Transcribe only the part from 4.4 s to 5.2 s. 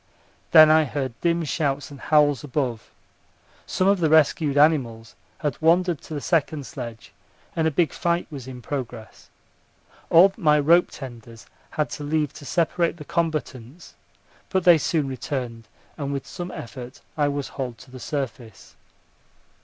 animals